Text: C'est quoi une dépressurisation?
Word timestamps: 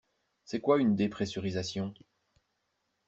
C'est 0.45 0.59
quoi 0.61 0.79
une 0.79 0.95
dépressurisation? 0.95 1.93